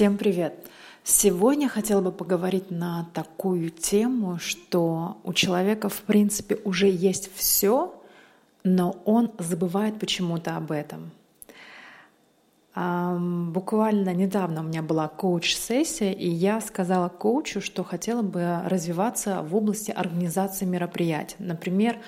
Всем 0.00 0.16
привет! 0.16 0.54
Сегодня 1.04 1.68
хотела 1.68 2.00
бы 2.00 2.10
поговорить 2.10 2.70
на 2.70 3.10
такую 3.12 3.68
тему, 3.68 4.38
что 4.38 5.18
у 5.24 5.34
человека 5.34 5.90
в 5.90 6.00
принципе 6.00 6.56
уже 6.64 6.88
есть 6.88 7.30
все, 7.36 8.02
но 8.64 8.96
он 9.04 9.30
забывает 9.38 9.98
почему-то 9.98 10.56
об 10.56 10.72
этом. 10.72 11.10
Буквально 12.74 14.14
недавно 14.14 14.62
у 14.62 14.64
меня 14.64 14.80
была 14.80 15.06
коуч-сессия, 15.06 16.14
и 16.14 16.30
я 16.30 16.62
сказала 16.62 17.10
коучу, 17.10 17.60
что 17.60 17.84
хотела 17.84 18.22
бы 18.22 18.62
развиваться 18.64 19.42
в 19.42 19.54
области 19.54 19.90
организации 19.90 20.64
мероприятий. 20.64 21.36
Например, 21.38 21.98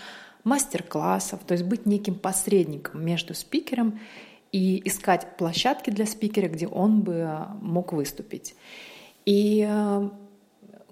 мастер-классов, 0.45 1.41
то 1.47 1.53
есть 1.53 1.65
быть 1.65 1.85
неким 1.85 2.15
посредником 2.15 3.05
между 3.05 3.35
спикером 3.35 4.01
и 4.31 4.32
искать 4.53 5.37
площадки 5.37 5.91
для 5.91 6.07
спикера, 6.07 6.49
где 6.49 6.67
он 6.67 7.01
бы 7.01 7.47
мог 7.61 7.93
выступить. 7.93 8.55
И 9.25 9.67
э, 9.69 10.11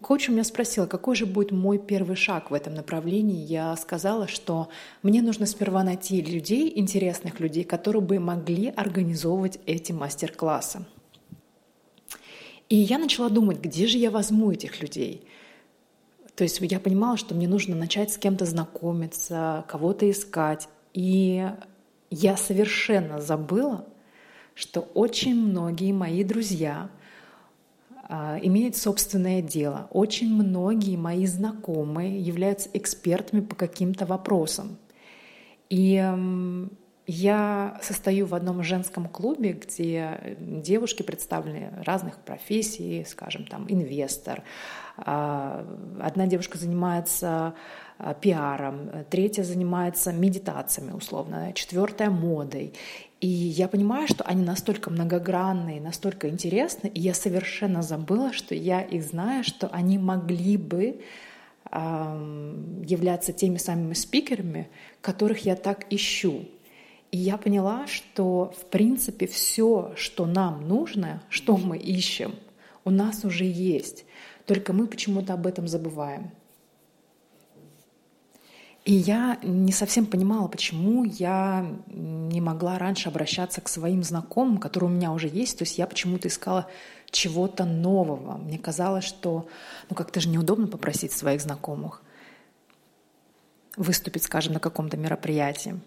коуч 0.01 0.29
у 0.29 0.33
меня 0.33 0.45
спросила, 0.45 0.87
какой 0.87 1.15
же 1.15 1.27
будет 1.27 1.51
мой 1.53 1.79
первый 1.79 2.17
шаг 2.17 2.51
в 2.51 2.55
этом 2.55 2.75
направлении. 2.75 3.45
Я 3.45 3.77
сказала, 3.77 4.29
что 4.29 4.69
мне 5.03 5.23
нужно 5.23 5.47
сперва 5.47 5.83
найти 5.85 6.21
людей, 6.21 6.73
интересных 6.75 7.41
людей, 7.41 7.65
которые 7.65 8.03
бы 8.03 8.19
могли 8.19 8.69
организовывать 8.69 9.59
эти 9.67 9.93
мастер-классы. 9.93 10.87
И 12.69 12.77
я 12.77 12.99
начала 12.99 13.29
думать, 13.29 13.59
где 13.61 13.87
же 13.87 13.99
я 13.99 14.11
возьму 14.11 14.53
этих 14.53 14.81
людей. 14.81 15.25
То 16.37 16.45
есть 16.45 16.61
я 16.61 16.81
понимала, 16.81 17.17
что 17.17 17.35
мне 17.35 17.49
нужно 17.49 17.75
начать 17.75 18.13
с 18.13 18.17
кем-то 18.17 18.47
знакомиться, 18.47 19.65
кого-то 19.69 20.09
искать. 20.11 20.69
И 20.95 21.47
я 22.11 22.37
совершенно 22.37 23.21
забыла, 23.21 23.87
что 24.55 24.81
очень 24.95 25.35
многие 25.35 25.93
мои 25.93 26.25
друзья 26.25 26.91
а, 28.09 28.39
имеют 28.43 28.77
собственное 28.77 29.41
дело. 29.41 29.89
Очень 29.91 30.35
многие 30.35 30.97
мои 30.97 31.27
знакомые 31.27 32.21
являются 32.21 32.69
экспертами 32.73 33.41
по 33.41 33.55
каким-то 33.55 34.05
вопросам. 34.07 34.77
И 35.69 35.97
я 37.11 37.79
состою 37.83 38.27
в 38.27 38.35
одном 38.35 38.63
женском 38.63 39.09
клубе, 39.09 39.53
где 39.53 40.37
девушки 40.39 41.03
представлены 41.03 41.73
разных 41.85 42.19
профессий, 42.19 43.05
скажем, 43.05 43.47
там 43.47 43.67
инвестор. 43.69 44.43
А, 44.97 45.67
одна 46.01 46.27
девушка 46.27 46.57
занимается 46.57 47.55
а, 47.99 48.15
пиаром, 48.15 48.91
третья 49.11 49.43
занимается 49.43 50.13
медитациями 50.13 50.93
условно, 50.93 51.53
четвертая 51.53 52.11
модой. 52.11 52.75
И 53.21 53.27
я 53.27 53.67
понимаю, 53.67 54.07
что 54.07 54.25
они 54.25 54.45
настолько 54.45 54.89
многогранные, 54.91 55.81
настолько 55.81 56.29
интересны, 56.29 56.89
и 56.89 57.01
я 57.01 57.13
совершенно 57.13 57.83
забыла, 57.83 58.33
что 58.33 58.55
я 58.55 58.83
их 58.83 59.03
знаю, 59.03 59.43
что 59.43 59.69
они 59.69 59.99
могли 59.99 60.57
бы 60.57 61.01
являться 61.73 63.33
теми 63.33 63.59
самыми 63.59 63.95
спикерами, 63.95 64.69
которых 65.03 65.45
я 65.45 65.55
так 65.55 65.87
ищу. 65.91 66.47
И 67.11 67.19
я 67.19 67.37
поняла, 67.37 67.87
что 67.87 68.55
в 68.57 68.67
принципе 68.67 69.27
все, 69.27 69.93
что 69.97 70.27
нам 70.27 70.69
нужно, 70.69 71.23
что 71.29 71.57
мы 71.57 71.77
ищем, 71.77 72.35
у 72.85 72.91
нас 72.91 73.25
уже 73.25 73.45
есть. 73.45 74.05
Только 74.47 74.73
мы 74.73 74.87
почему-то 74.87 75.35
об 75.35 75.47
этом 75.47 75.67
забываем. 75.67 76.31
И 78.85 78.95
я 78.95 79.39
не 79.43 79.73
совсем 79.73 80.07
понимала, 80.07 80.49
почему 80.49 81.05
я 81.05 81.71
не 81.87 82.41
могла 82.41 82.79
раньше 82.79 83.09
обращаться 83.09 83.61
к 83.61 83.69
своим 83.69 84.03
знакомым, 84.03 84.59
которые 84.59 84.91
у 84.91 84.93
меня 84.93 85.13
уже 85.13 85.29
есть. 85.29 85.59
То 85.59 85.65
есть 85.65 85.79
я 85.79 85.87
почему-то 85.87 86.29
искала 86.29 86.67
чего-то 87.11 87.65
нового. 87.65 88.39
Мне 88.39 88.59
казалось, 88.59 89.05
что 89.05 89.49
ну 89.91 89.97
как-то 89.97 90.21
же 90.21 90.29
неудобно 90.29 90.67
попросить 90.67 91.13
своих 91.13 91.43
знакомых 91.43 92.03
выступить, 93.77 94.25
скажем, 94.25 94.55
на 94.55 94.61
каком-то 94.61 94.97
мероприятии. 94.97 95.79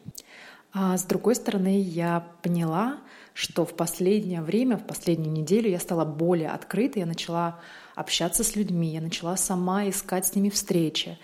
А 0.73 0.97
с 0.97 1.03
другой 1.03 1.35
стороны, 1.35 1.79
я 1.79 2.25
поняла, 2.41 2.97
что 3.35 3.63
в 3.63 3.75
последнее 3.75 4.41
время, 4.41 4.77
в 4.77 4.85
последнюю 4.85 5.31
неделю 5.31 5.69
я 5.69 5.79
стала 5.79 6.03
более 6.03 6.49
открытой, 6.49 7.01
я 7.01 7.05
начала 7.05 7.59
общаться 7.93 8.43
с 8.43 8.55
людьми, 8.55 8.89
я 8.89 9.01
начала 9.01 9.37
сама 9.37 9.87
искать 9.87 10.25
с 10.25 10.35
ними 10.35 10.49
встречи, 10.49 11.19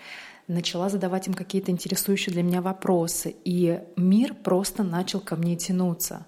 начала 0.46 0.88
задавать 0.88 1.26
им 1.26 1.34
какие-то 1.34 1.72
интересующие 1.72 2.32
для 2.32 2.44
меня 2.44 2.62
вопросы, 2.62 3.34
и 3.44 3.80
мир 3.96 4.34
просто 4.34 4.84
начал 4.84 5.18
ко 5.18 5.34
мне 5.34 5.56
тянуться. 5.56 6.26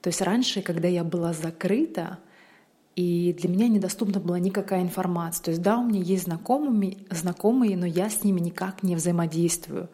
То 0.00 0.08
есть 0.08 0.20
раньше, 0.20 0.60
когда 0.60 0.88
я 0.88 1.04
была 1.04 1.32
закрыта, 1.32 2.18
и 2.96 3.36
для 3.38 3.48
меня 3.48 3.68
недоступна 3.68 4.18
была 4.18 4.40
никакая 4.40 4.82
информация. 4.82 5.44
То 5.44 5.50
есть 5.52 5.62
да, 5.62 5.78
у 5.78 5.84
меня 5.84 6.00
есть 6.00 6.24
знакомые, 6.24 6.98
знакомые, 7.10 7.76
но 7.76 7.86
я 7.86 8.10
с 8.10 8.24
ними 8.24 8.40
никак 8.40 8.82
не 8.82 8.96
взаимодействую. 8.96 9.90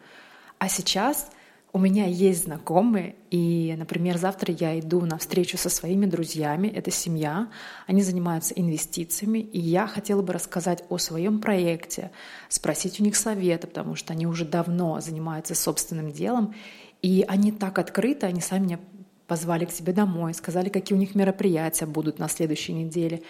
А 0.57 0.67
сейчас— 0.67 1.29
у 1.73 1.79
меня 1.79 2.05
есть 2.05 2.45
знакомые, 2.45 3.15
и, 3.29 3.73
например, 3.77 4.17
завтра 4.17 4.53
я 4.53 4.77
иду 4.79 5.01
на 5.05 5.17
встречу 5.17 5.57
со 5.57 5.69
своими 5.69 6.05
друзьями, 6.05 6.67
это 6.67 6.91
семья, 6.91 7.47
они 7.87 8.01
занимаются 8.01 8.53
инвестициями, 8.55 9.39
и 9.39 9.59
я 9.59 9.87
хотела 9.87 10.21
бы 10.21 10.33
рассказать 10.33 10.83
о 10.89 10.97
своем 10.97 11.39
проекте, 11.39 12.11
спросить 12.49 12.99
у 12.99 13.03
них 13.03 13.15
совета, 13.15 13.67
потому 13.67 13.95
что 13.95 14.11
они 14.11 14.27
уже 14.27 14.43
давно 14.43 14.99
занимаются 14.99 15.55
собственным 15.55 16.11
делом, 16.11 16.53
и 17.01 17.23
они 17.27 17.51
так 17.53 17.79
открыты, 17.79 18.25
они 18.25 18.41
сами 18.41 18.65
меня 18.65 18.79
позвали 19.27 19.63
к 19.63 19.71
себе 19.71 19.93
домой, 19.93 20.33
сказали, 20.33 20.67
какие 20.67 20.97
у 20.97 20.99
них 20.99 21.15
мероприятия 21.15 21.85
будут 21.85 22.19
на 22.19 22.27
следующей 22.27 22.73
неделе. 22.73 23.21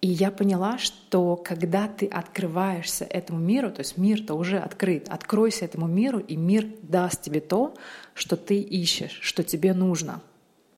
И 0.00 0.08
я 0.08 0.30
поняла, 0.30 0.78
что 0.78 1.36
когда 1.36 1.88
ты 1.88 2.06
открываешься 2.06 3.04
этому 3.04 3.38
миру, 3.38 3.70
то 3.70 3.80
есть 3.80 3.96
мир-то 3.96 4.34
уже 4.34 4.58
открыт, 4.58 5.08
откройся 5.08 5.64
этому 5.64 5.86
миру, 5.86 6.18
и 6.18 6.36
мир 6.36 6.66
даст 6.82 7.22
тебе 7.22 7.40
то, 7.40 7.74
что 8.14 8.36
ты 8.36 8.60
ищешь, 8.60 9.18
что 9.22 9.42
тебе 9.42 9.72
нужно— 9.72 10.22